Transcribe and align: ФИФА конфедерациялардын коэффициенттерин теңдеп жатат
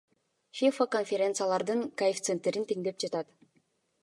ФИФА 0.59 0.87
конфедерациялардын 0.95 1.85
коэффициенттерин 2.03 2.67
теңдеп 2.73 3.03
жатат 3.05 3.35